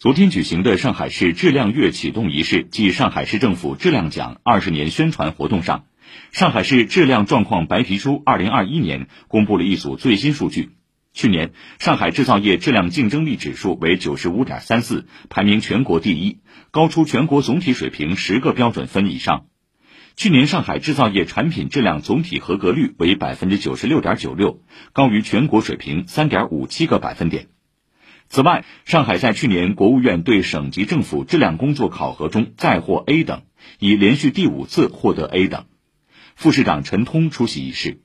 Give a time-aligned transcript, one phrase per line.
[0.00, 5.86] 昨天举行的上海市质量月启动仪式暨上海市政府质量奖二十年宣传活动上，
[6.30, 10.70] 上海市质量状况白皮书二零二一年公布了一组最新数据。
[11.12, 11.50] 去年，
[11.80, 16.38] 上海制造业质量竞争力指数为九十五点三四，排名全国第一，
[16.70, 19.46] 高出全国总体水平十个标准分以上。
[20.14, 24.62] 去年，上海制造业产品质量总体合格率为百分之九十六点九六，
[24.92, 27.48] 高于全国水平三点五七个百分点。
[28.28, 33.42] 此外，上海在去年国务院对省级政府质量工作考核中再获 A 等，
[33.78, 35.64] 已连续第五次获得 A 等。
[36.36, 38.02] 副市长陈通出席仪式。